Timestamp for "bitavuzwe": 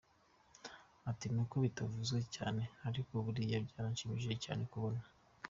1.65-2.19